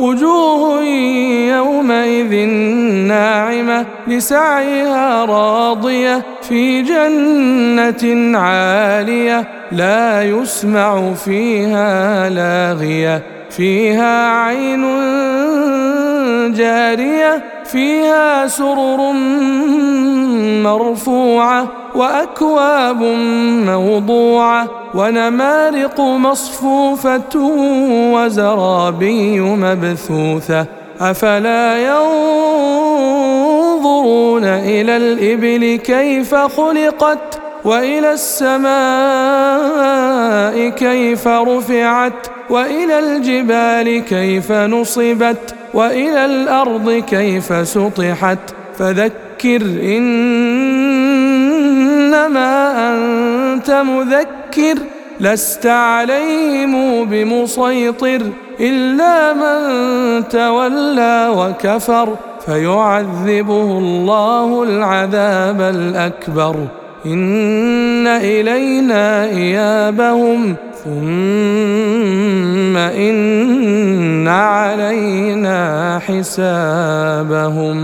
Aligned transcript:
وجوه 0.00 0.82
يومئذ 1.56 2.34
ناعمة 3.08 3.86
لسعيها 4.06 5.24
راضية 5.24 6.22
في 6.42 6.82
جنة 6.82 8.38
عالية 8.38 9.44
لا 9.72 10.22
يسمع 10.22 11.12
فيها 11.12 12.28
لاغية 12.30 13.22
فيها 13.50 14.30
عين 14.30 14.82
جارية 16.52 17.44
فيها 17.68 18.46
سرر 18.46 19.12
مرفوعة 20.62 21.66
وأكواب 21.94 23.02
موضوعة 23.66 24.68
ونمارق 24.94 26.00
مصفوفة 26.00 27.36
وزرابي 28.14 29.40
مبثوثة. 29.40 30.66
أفلا 31.00 31.78
ينظرون 33.78 34.44
إلى 34.44 34.96
الإبل 34.96 35.76
كيف 35.84 36.34
خلقت 36.34 37.40
وإلى 37.64 38.12
السماء 38.12 38.68
كيف 40.68 41.28
رفعت 41.28 42.26
وإلى 42.50 42.98
الجبال 42.98 44.04
كيف 44.04 44.52
نصبت 44.52 45.54
وإلى 45.74 46.24
الأرض 46.24 46.90
كيف 46.92 47.68
سطحت؟ 47.68 48.38
فذكر 48.78 49.62
إنما 51.82 52.50
أنت 52.90 53.70
مذكر 53.70 54.78
لست 55.20 55.66
عليهم 55.66 57.04
بمسيطر 57.04 58.22
إلا 58.60 59.32
من 59.32 59.58
تولى 60.28 61.28
وكفر 61.36 62.16
فيعذبه 62.46 63.78
الله 63.78 64.62
العذاب 64.62 65.60
الأكبر. 65.60 66.56
إن 67.06 68.06
إلينا 68.06 69.24
إيابهم 69.24 70.56
ثم 70.84 72.76
علينا 72.76 73.37
حسابهم 76.06 77.80